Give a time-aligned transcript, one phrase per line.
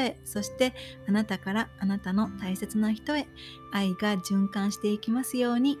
[0.25, 0.73] そして
[1.07, 3.27] あなたからあなたの大切な人へ
[3.71, 5.77] 愛が循環していきますように。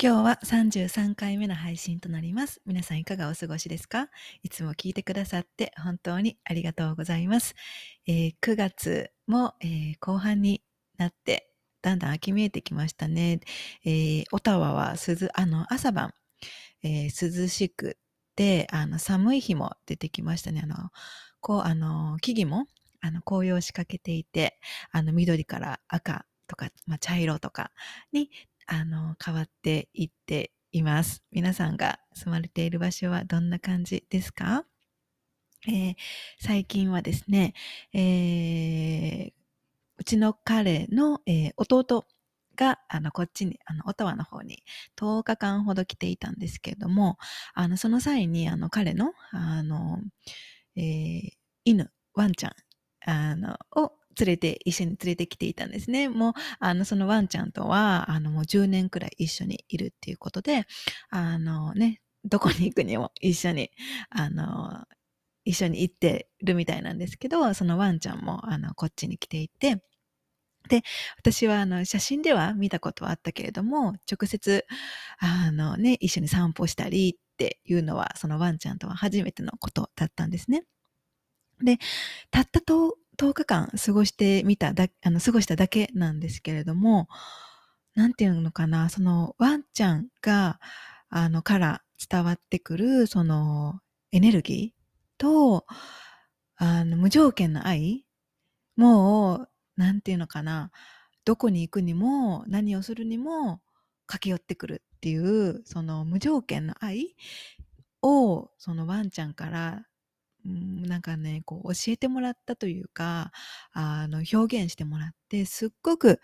[0.00, 2.60] 今日は33回目の配信となります。
[2.64, 4.08] 皆さんいかがお過ごしですか？
[4.44, 7.56] いつも聞いてくださって本当にありがとうございます。
[8.06, 10.62] えー9月も、えー後半に
[10.98, 11.50] なって
[11.82, 13.40] だんだん秋見えてきましたね。
[13.84, 14.94] えーオタワは
[15.34, 16.14] あの朝晩、
[16.84, 17.98] えー涼しく
[18.38, 20.60] てあの寒い日も出てきましたね。
[20.62, 20.76] あの
[21.40, 22.66] こうあの木々も
[23.00, 24.60] あの紅葉しかけていて
[24.92, 27.72] あの緑から赤とか、まあ、茶色とか
[28.12, 28.30] に
[28.66, 31.22] あの変わっていっています。
[31.32, 34.64] 皆さんが住まれている場所はどんな感じですか、
[35.66, 35.94] えー
[36.40, 37.54] 最近はですね、
[37.92, 39.32] えー
[40.00, 42.06] うちの彼の、えー弟
[42.58, 44.62] があのこっちにあのオタワの方に
[44.96, 47.16] 10日間ほど来ていたんですけれども
[47.54, 50.00] あのその際にあの彼のあの、
[50.76, 51.30] えー
[51.64, 52.52] 犬ワンちゃん
[53.04, 56.08] あのを連れて一緒に連れてきていたんですね。
[56.08, 60.66] もうあのそのワンちゃんとはあのもう10年くらい一緒にいるっていうことで
[61.10, 63.70] あのねどこに行くにも一緒に
[64.08, 64.84] あの
[65.44, 69.82] 一緒に行ってるみたいなんですけどそのワンちゃんもあのこっちに来ていて
[70.68, 70.82] で
[71.18, 74.66] 私はあの写真では見たことはあったけれども直接
[75.18, 80.64] あの、ね、一緒に散歩したりっていうのはそのワンちゃんとは初めてのことだったんですね。
[81.62, 81.78] で
[82.30, 87.08] たった 10, 10日間過ごしてみただあの過ごしただけなんですけれども
[87.94, 90.60] なんていうのかなそのワンちゃんが
[91.08, 93.80] あのから伝わってくるその
[94.12, 95.66] エネルギーと
[96.56, 98.04] あの無条件の愛
[98.76, 100.70] もうなんていうのかな
[101.24, 103.60] どこに行くにも何をするにも
[104.06, 107.14] 駆け寄ってくるっていうその無条件の愛
[108.02, 109.86] をそのワンちゃんから
[110.44, 113.32] なんかねこう教えてもらったというか
[113.72, 116.20] あの表現してもらってすっごく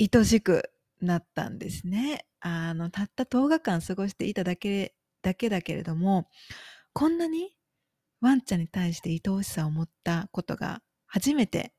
[0.00, 2.26] 愛しくなったんですね。
[2.40, 6.28] あのたった10日間過ごしていただけだけだけれども
[6.92, 7.56] こんなに
[8.20, 11.72] ワンちゃんに対して愛おしさを持ったことが初めて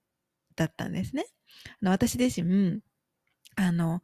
[0.57, 1.25] だったんですね。
[1.81, 2.81] あの私自身
[3.56, 4.01] あの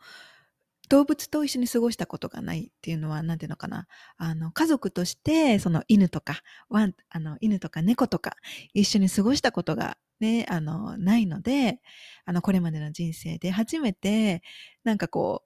[0.90, 3.88] 動物と一緒に過ごしたことがないっていうのは何ていうのかな
[4.18, 8.36] あの家族としてその犬とかワンあの犬とか猫とか
[8.74, 11.80] 一緒に過ごしたことがねあのないので
[12.26, 14.44] あのこれまでの人生で初めて
[14.84, 15.44] なんかこ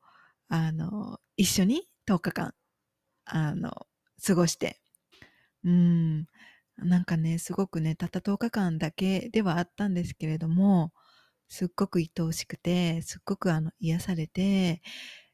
[0.49, 2.53] うあの一緒に10日間
[3.25, 3.87] あの
[4.25, 4.79] 過ごして
[5.63, 6.27] うん
[6.77, 10.91] なんかねすごくねたった10日間だけではあったんですけれども
[11.47, 14.81] すっごく愛おしくてすっごくあの癒されて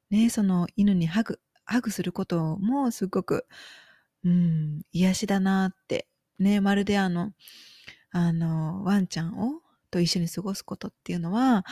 [0.10, 3.46] ねその犬にハグハグすることもすっごく
[4.24, 6.08] うん癒しだなって
[6.40, 7.32] ねまるであの
[8.12, 9.62] あのワンちゃんを
[9.92, 11.66] と一緒に過ごすことっていうのは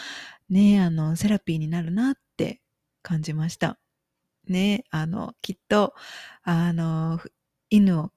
[0.50, 2.62] ねあのセラピーになるなって
[3.02, 3.80] 感じました。
[4.48, 5.94] ねあのきっと
[6.44, 7.20] あの
[7.70, 8.12] 犬を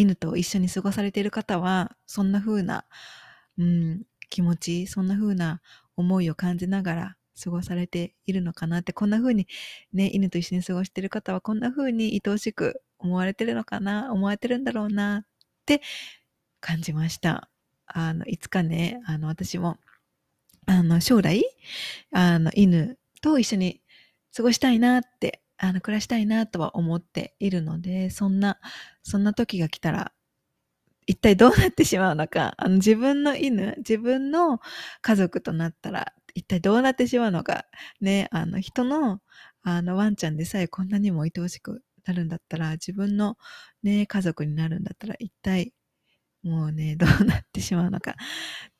[0.00, 2.86] 犬と一緒に過ごされている方はそんな風な、
[3.58, 5.60] うん、気持ちそんな風な
[5.96, 9.46] 思いを感じながら過ごされているのかなってこんな風に
[9.92, 15.26] ね犬と一緒に過ごしている方はこんな風に愛おしく思われてるのかな思われてるんだろうなっ
[15.66, 15.82] て
[16.60, 17.50] 感じました。
[17.86, 19.78] あのいつかねあの私も
[20.66, 21.44] あの将来
[22.12, 23.80] あの犬と一緒に
[24.34, 28.58] 過ごしたいなってあの暮らしたいなとは思っているのでそんな
[29.02, 30.12] そんな時が来たら
[31.06, 34.60] 一体どうなってしまうのかあの自分の犬自分の
[35.02, 37.66] 家族となったら一体どうなってしまうのか
[38.00, 39.20] ねあの人の
[39.62, 43.36] あのワンちゃんでさえこんなにも愛おしくなるんだったら自分の
[43.82, 45.74] ね家族になるんだったら一体
[46.42, 48.14] もうねどうなってしまうのかっ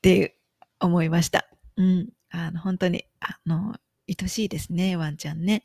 [0.00, 0.34] ていう
[0.80, 1.46] 思いました。
[1.76, 3.74] うん、あの本当にあの
[4.20, 5.64] 愛しいですねワンちゃんね。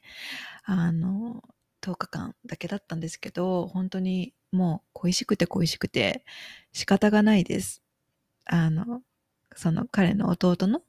[0.63, 1.44] あの
[1.81, 6.25] 10日間だけだったんですけど本当にもう恋しくて恋しくて
[6.74, 7.83] 仕方がないです。
[8.45, 9.01] あの
[9.56, 10.81] その彼の弟の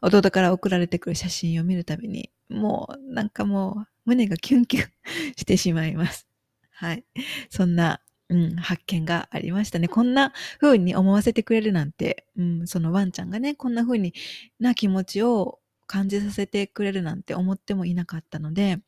[0.00, 4.90] 弟から送られてくる写真を見るたびにもうなんかもう胸がキュンキュン
[5.36, 6.26] してしまいます。
[6.72, 7.04] はい。
[7.48, 9.88] そんな、うん、発見がありましたね。
[9.88, 14.14] こんな風に思わせてくれるなんて、うん、そのワンちゃんがね、こんな風に
[14.58, 15.60] な気持ちを
[15.92, 18.78] 感じさせてくれるなんて思ってもいなかったので、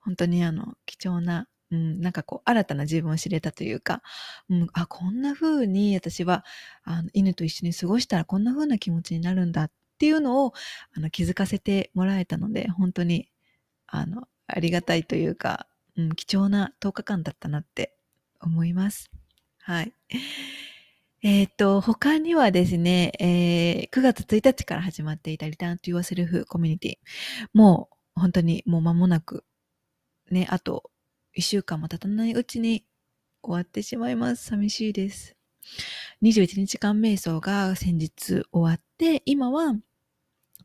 [0.00, 4.02] 本当にあの、貴重な、うん、なんかこう、新たな自分を知れたというか、
[4.50, 6.44] うん、あ、こんな風に私は、
[6.82, 10.54] あの、犬と一緒に過ごしたらこんな風な気持ちになるんだっていうのを、
[10.96, 13.30] あの、気づかせてもらえたので、本当に、
[13.86, 17.94] あの、ありがたいというか、うん、貴重な10日間だったなって
[18.40, 19.08] 思います。
[19.58, 19.94] はい。
[21.26, 27.48] えっ、ー、と、他にはですね、えー、9月1日から始まっていたリターン to yourself コミュニティ。
[27.54, 29.42] もう、本当にもう間もなく
[30.30, 30.90] ね、あと
[31.38, 32.84] 1週間も経たないうちに
[33.42, 34.44] 終わってしまいます。
[34.44, 35.34] 寂しいです。
[36.22, 39.74] 21日間瞑想が先日終わって、今は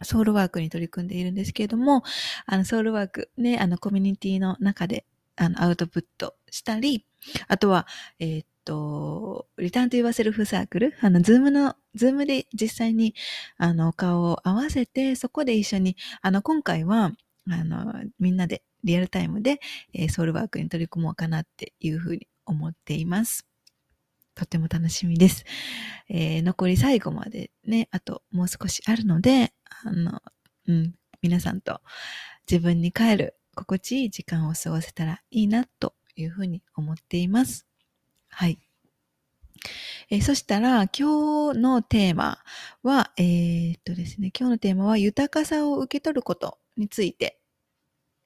[0.03, 2.03] ソウルワークに取り組んでいるんですけれども、
[2.45, 5.05] あの、ソウルワークね、あの、コミュニティの中で、
[5.37, 7.05] あの、アウトプットしたり、
[7.47, 7.87] あとは、
[8.19, 13.15] えー、っと、リターンと言わせるフサークル、あの、ズームの、ズームで実際に、
[13.57, 17.11] あの、顔を合わせて、そこで一緒に、あの、今回は、
[17.49, 19.59] あの、みんなでリアルタイムで、
[19.93, 23.45] えー、ソウルワークに取り組もうかなっていうふうに思っています。
[24.35, 25.43] とっても楽しみです。
[26.07, 29.53] えー、残り最後までね、あともう少しあるので、
[29.83, 30.21] あの、
[30.67, 31.81] うん、皆さんと
[32.49, 37.68] 自分に帰る心地いい時間を過ごせたらいいなというふうに思っています。
[38.29, 38.59] はい。
[40.09, 42.39] えー、そしたら、今日のテーマ
[42.81, 47.39] は、えー、っとですね、今日のテーマは豊かさを受け取ることについて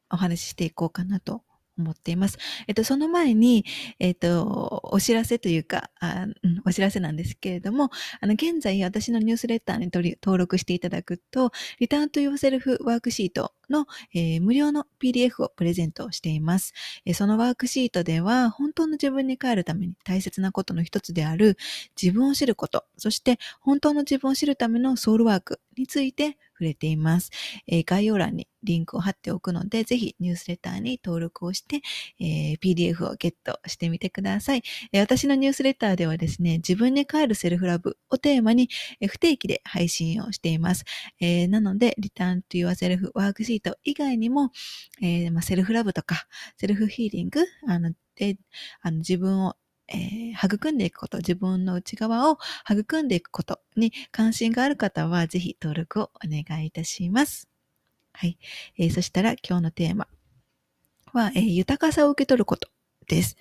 [0.10, 1.44] お話ししていこうかなと
[1.78, 2.38] 思っています。
[2.68, 3.66] えっと、その前に、
[4.00, 7.90] えっと、お知らせというか、あうん、お知らせなんですけれども、
[8.22, 16.74] あの、現在私のニュースレターに登録していただくと、リターンと Yourself ワークシートの、えー、無料の PDF をプレゼントしています、
[17.06, 21.58] えー、そのワークシートでは、本当の自分に帰るために大切なことの一つである
[22.02, 27.30] 自分を知ること、そして本当の自分を知るためのソウルワークについて触れています。
[27.68, 31.82] えー、概要欄にリンクを貼っておくので、ぜひニュースレターに登録をして、
[32.20, 34.64] えー、PDF をゲットしてみてください、
[34.94, 38.70] えー、私のニュースレターではですね、自分に帰るセルフラブをテーマに、
[39.02, 40.86] えー、不定期で配信をしています。
[41.20, 44.52] えー、なので、リターンと yourself ワークシート以外にも、
[45.02, 46.28] えーまあ、セルフラブとか、
[46.58, 48.38] セルフヒーリング、あので
[48.82, 49.56] あの自分を
[49.94, 57.48] えー、育んでいくこと、自分の内側を育んでいくことに関心がある方は、ぜひ登録をお願いいたします。
[58.14, 58.38] はい。
[58.78, 60.08] えー、そしたら今日のテーマ
[61.14, 62.70] は、えー、豊かさを受け取ること
[63.08, 63.38] です。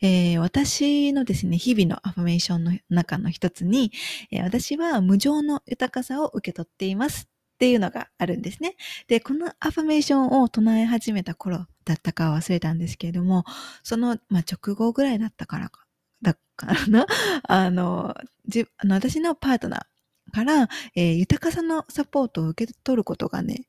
[0.00, 3.92] えー、私のですね、日々のアファメーションの中の一つに、
[4.30, 8.76] えー、私は無常の豊かさを受け取っていますっていうのがあるんですね。
[9.08, 13.44] で、このアファメーションを唱え始めた頃だったかは忘れたんですけれども、
[13.82, 15.87] その、まあ、直後ぐらいだったからか、
[16.22, 17.06] だからな、
[17.44, 18.14] あの、
[18.46, 23.66] じあの私のパートナーから、えー、豊かさのサポートを受け取ることがね、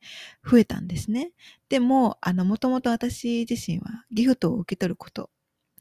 [0.50, 1.32] 増えたんですね。
[1.70, 5.30] でも、あの、もともと私自身はギフトを受け取ること、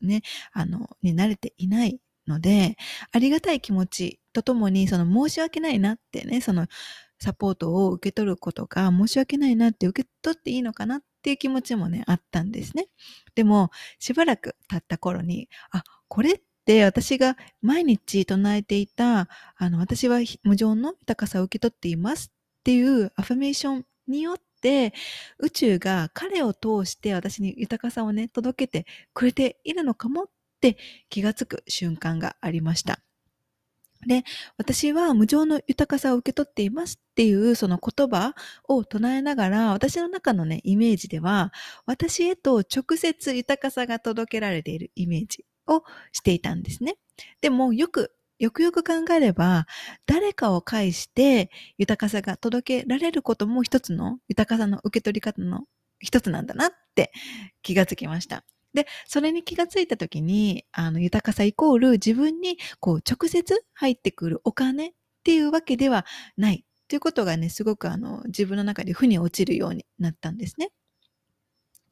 [0.03, 0.23] ね、
[0.53, 2.77] あの、に慣れていないので、
[3.13, 6.67] ありがたい気持ちとともに、その申し訳ないなってね、その
[7.20, 12.89] サポートを受け取ることが申し訳ないなって受け取っていいのかなっていう気持ちもね、あったんですね。
[13.34, 24.93] でも、しばらく経った頃に、あ、これって私が毎日唱えていた、あの、私は無常の豊かさを受け取っていますっていうアファメーションによって、
[25.39, 30.27] 宇宙が彼を通して私に豊かさをね、届けてくれているのかもっ
[30.60, 30.77] て
[31.08, 33.01] 気がつく瞬間がありました。
[34.06, 34.25] で、
[34.58, 38.34] 私は無常の豊かさを受け取っていますっていうその言葉
[38.65, 41.51] を唱えながら、私の中のね、イメージでは、
[41.87, 46.96] 私へと直接豊かさが届けられているイメージをしていたんですね。
[47.41, 49.67] でも、よく、よくよく考えれば、
[50.06, 55.63] 誰かを介して豊かさが届けられることも一つの豊かさの受け取り方の
[55.98, 57.13] 一つなんだなって
[57.63, 58.44] 気がつきました。
[58.75, 64.91] で、それに気がついたときに、あの、豊かさイコール自分にこう直接入ってくるお金っ
[65.25, 66.05] ていうわけでは
[66.37, 70.70] ないっていうことがね、すごくあの、自分の中で負に落ちるようになったんですね。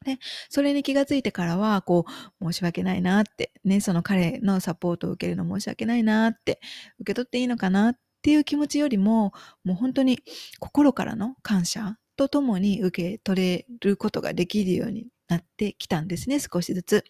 [0.07, 2.05] で、それに気がついてからは、こ
[2.41, 6.59] う、申し訳ないなって、ね、その彼のサポートを受けるの申し訳ないなって、
[6.99, 9.33] 受け取っていいのかなっていう気持ちよりも、
[9.65, 10.19] もう本当に
[10.59, 17.03] 心からの感謝とともに受け取れることができるようになってきたんですね、少しずつ。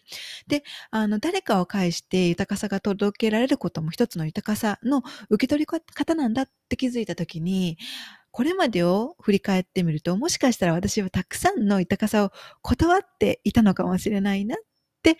[0.48, 7.78] で、あの、誰かを介して豊かさが届けられることも一つの豊かさの受け取り方なんだって気づいたときに、
[8.30, 12.32] これまでを振り返ってみると、もしかしたら私はたくさんの豊かさを
[12.62, 14.58] 断っていたのかもしれないなっ
[15.02, 15.18] て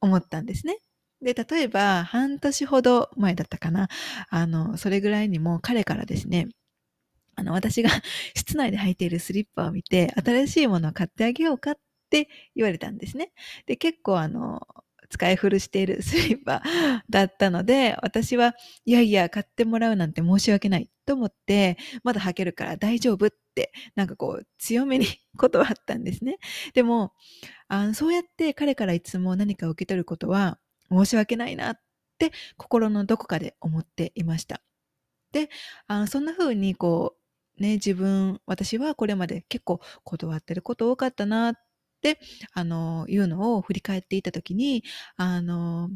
[0.00, 0.78] 思ったんですね。
[1.22, 3.88] で、例えば半年ほど前だったかな。
[4.30, 6.48] あの、それぐらいにも彼からですね、
[7.36, 7.90] あの、私が
[8.34, 11.78] 室内で履いているスリッパを見て、新しいものを買ってあげようかっ
[12.10, 13.32] て言われたんですね。
[13.66, 14.66] で、結構あの、
[15.10, 16.62] 使い古している スリッパ
[17.08, 26.38] だったので、私は、いやいや、買ってもらうなんて申し訳ないと思って、まだ履けるから大丈夫って、なんかこう、強めに断ったんですね。
[26.74, 27.12] でも、
[27.68, 30.58] あのそうやって彼からいつも何か受け取ることは、
[30.90, 31.80] 申し訳ないなっ
[32.18, 34.62] て心のどこかで思っていました。
[35.32, 35.50] で、
[35.86, 37.16] あそんな風にこ
[37.58, 41.56] う、ね、自分、私はこれまで結構断ってること多かったなっ
[42.00, 42.20] て、
[42.52, 44.84] あの、いうのを振り返っていたときに、
[45.16, 45.90] あの、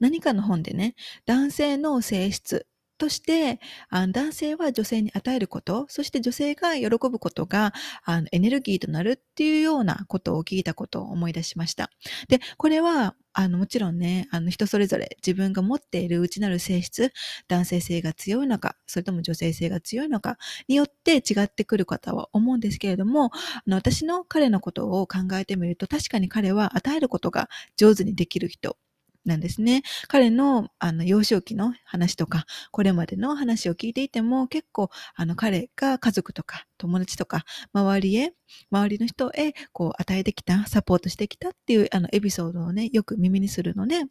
[0.00, 0.94] 何かの本でね、
[1.26, 2.66] 男性の性質
[3.00, 7.72] としてあの男性は女性に与えることそして女性が喜ぶことが
[8.04, 11.90] あのエネルギーとなるっていうようなことを聞いたことを思い出しました。
[12.28, 17.12] でこれはあのもちろんねあの人それぞれ自分が持っている内なる性質
[17.48, 20.36] 男性性が強いのかそれとも女性性が強いのか
[20.68, 28.76] によって違ってくる方は思うんですけれどもあの私の彼のことを考えてみると確かに彼は与えることが上手にできる人。
[29.24, 29.82] なんですね。
[30.08, 38.32] 彼のあの幼少期の話とか、これまでの話を聞いていても、結構あの彼が家族とか友達とか、周りへ、
[38.70, 44.04] 周りの人へこう与えてきた、サポートしてきたっていうあのエピソードをね、よく耳にするので、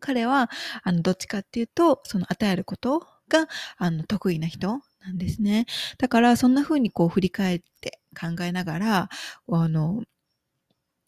[0.00, 0.50] 彼は
[0.82, 5.66] あのどっちかっていうと、その与えることがあの得意な人なんですね。
[5.98, 9.08] だからそんな風にこう振り返って考えながら、
[9.50, 10.02] あの、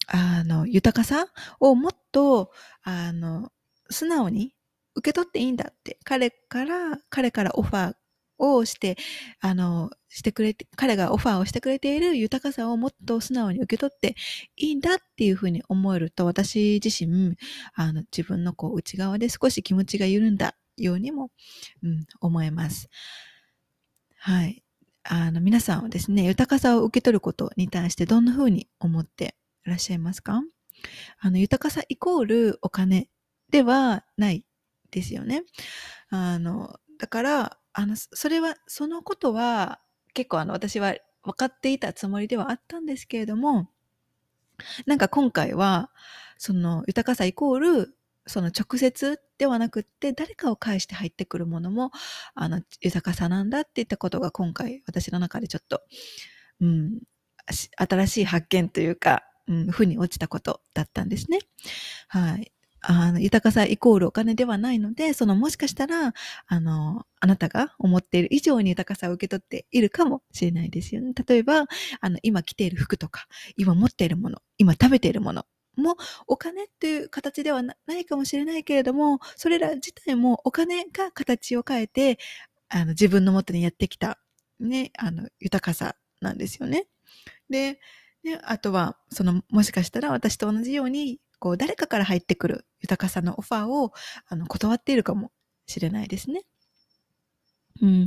[0.08, 1.26] あの、豊かさ
[1.60, 2.50] をもっと、
[2.82, 3.52] あの、
[3.90, 4.54] 素直に
[4.94, 7.94] 受け取っていいんだって、彼から、彼からオファー
[8.38, 8.96] をして、
[9.40, 14.16] あの、してくれて、彼がオファーをしてくれている豊かさをもっと素直に受け取って
[14.56, 17.36] いいんだっていうふうに思えると、私自身、
[17.74, 21.30] あの、自分のこう内側で少し気持ちが緩んだようにも、
[21.82, 22.88] うん、思えます。
[24.16, 24.62] はい。
[25.04, 29.36] あの、皆さんはですね、豊かさを受け取ることに対してどんなふうに思って
[29.68, 30.42] らっしゃいますか？
[31.20, 33.08] あの、豊かさイコールお金
[33.50, 34.44] ではない
[34.90, 35.44] ですよね。
[36.10, 39.80] あの、だから、あの、それは、そのことは、
[40.14, 43.70] 結構あの、私は分かっていたつもりではあったんですけれども、
[44.87, 45.90] なんか今回は、
[46.38, 47.94] その豊かさイコール、
[48.26, 51.92] その直接ではなくって、誰かを介して入ってくるものも、
[52.34, 55.82] あの、豊かさなんだっていったことが今回私の中でちょっと、
[56.60, 57.00] うん、
[57.48, 61.40] 新しい発見というか、うん、負に落ちたことだったんですね。
[62.09, 62.52] はい。
[62.81, 66.14] あの豊かさイコールお金ではないので、そのもしかしたら、
[66.47, 71.12] あの、あなたが思っている以上に豊かさを受け取っているかもしれないですよね。
[71.28, 71.67] 例えば、
[72.00, 73.26] あの、今着ている服とか、
[73.57, 75.45] 今持っているもの、今食べているもの
[75.76, 82.19] もお金っていう形ではないかもしれないけれども、それら自体もお金が形を変えて、
[82.69, 84.21] あの、自分のもとにやってきた、
[84.61, 86.87] ね、あの、豊かさなんですよね。
[87.50, 87.81] で、
[88.25, 93.92] で、あとは、その、もしかしたら私と同じように、こう、誰かから入ってくる豊かさのオファーを、
[94.28, 95.30] あの、断っているかも
[95.66, 96.42] しれないですね。
[97.80, 98.04] うん。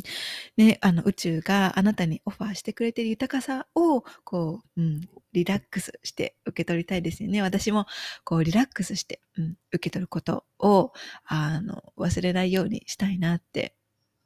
[0.57, 5.01] ね、あの、宇宙があなたにオファーしてくれている豊かさを、こう、うん、
[5.33, 7.41] リラックスして受け取りたいですよね。
[7.41, 7.85] 私も、
[8.25, 10.93] こう、リラックスして、うん、受け取ることを、
[11.25, 13.75] あの、忘れないようにしたいなって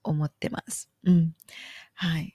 [0.03, 0.89] 思ってます。
[1.05, 1.33] うん。
[1.95, 2.34] はい。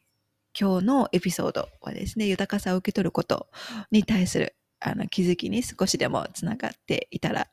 [0.60, 3.46] 今日のエピソードはですね、豊かさを受け取ること
[3.90, 7.48] に対するあの気づきに少しでもつながっていたら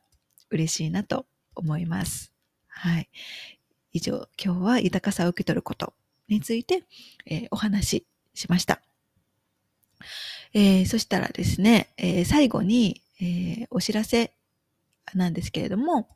[0.49, 2.33] 嬉しいなと思います。
[2.67, 3.07] はい。
[3.93, 5.93] 以上、今日は豊かさを受け取ること
[6.27, 6.83] について、
[7.25, 8.81] えー、お話ししました。
[10.53, 14.33] えー、そしたらですね、えー、最後に、えお知らせ
[15.15, 16.09] なんですけれども、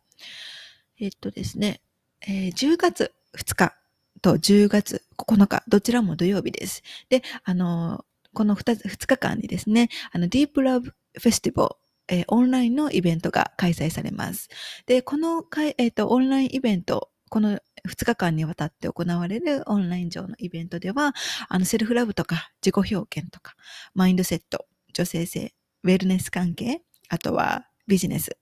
[0.99, 1.79] えっとですね、
[2.19, 3.80] え10月2日
[4.21, 6.83] と10月9日、どちらも土曜日です。
[7.09, 11.69] で、あの、この 2, 2日間にですね、あの、ディープラブフェスティバ
[12.09, 14.49] ル、えー、オンラインのイベントが開催されます。
[14.85, 21.13] で、このかい、えーと、オンラインイベント、この2日間にわたって行われるオンライン上のイベントでは、
[21.47, 23.55] あのセルフラブとか自己表現とか、
[23.93, 28.37] マインドセット、女性性、ウェルネス関係、あとはビジネス、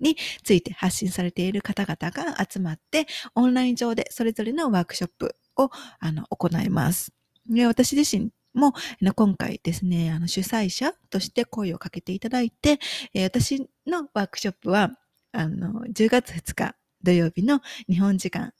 [0.00, 7.12] について発信されている方々が集まって、オンライン上でそれぞれのワークショップをあの行います。
[7.48, 8.72] で私自身も
[9.14, 12.78] 今回ですね、あの主催者として声をかけていただいて、
[13.14, 14.90] 私のワークショップは
[15.32, 18.52] あの10月2日土曜日の日本時間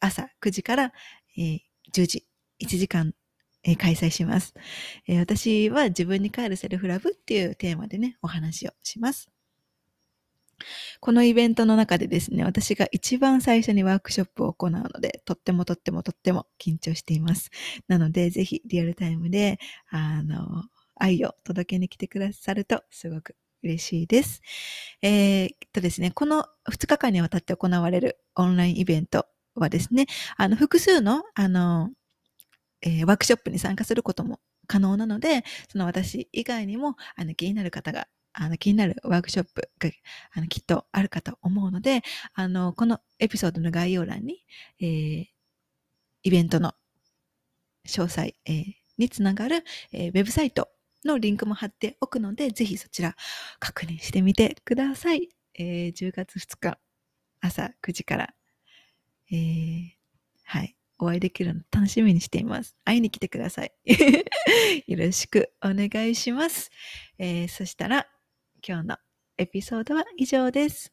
[0.00, 0.92] 朝9時から
[1.36, 1.60] 10
[1.92, 2.26] 時、
[2.62, 3.12] 1時間
[3.64, 4.54] えー、開催します、
[5.06, 9.28] えー、私は自分に帰るセルフラブっていうテーマでね、お話をします。
[11.00, 17.50] このイベントの中でですね、私が一番最初にワークショップを行うので、とってもとってもとっても緊張しています。
[17.88, 19.58] なので、ぜひリアルタイムで、
[19.90, 20.64] あの、
[20.96, 24.42] 愛を届けに来てくださるとすごく嬉しいです。
[25.02, 31.90] えー、とですね、この2日間にわたって行われるオンラインイベントはですね、あの、複数の、あの、
[32.82, 38.06] えー、ワークショップに参加することも可能なので、その私以外にも、あの、気になる方が
[38.40, 39.90] あの気になるワークショップが
[40.32, 42.02] あのきっとあるかと思うので、
[42.34, 44.44] あのこのエピソードの概要欄に、
[44.80, 45.26] えー、
[46.22, 46.72] イベントの
[47.86, 48.64] 詳細、えー、
[48.96, 50.68] につながる、えー、ウェブサイト
[51.04, 53.16] のリンクも貼っておくので、ぜひそちら
[53.58, 55.30] 確認してみてください。
[55.54, 56.78] えー、10月2日
[57.40, 58.34] 朝9時から、
[59.32, 59.90] えー、
[60.44, 62.76] はい、お会いできるの楽しみにしています。
[62.84, 63.72] 会いに来てください。
[64.86, 66.70] よろしくお願いします。
[67.18, 68.06] えー、そしたら
[68.66, 68.96] 今日の
[69.36, 70.92] エピソードは以上です。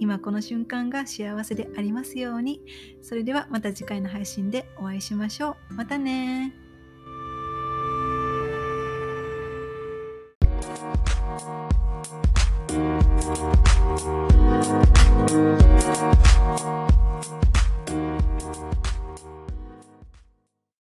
[0.00, 2.60] 今この瞬間が幸せでありますように。
[3.02, 5.74] それではまた次回の配信でお会いしましょう。
[5.74, 6.59] またね